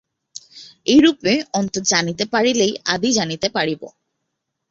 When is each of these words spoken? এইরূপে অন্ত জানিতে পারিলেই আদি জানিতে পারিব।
এইরূপে 0.87 1.33
অন্ত 1.53 1.73
জানিতে 1.91 2.23
পারিলেই 2.33 2.73
আদি 2.93 3.09
জানিতে 3.17 3.47
পারিব। 3.55 3.81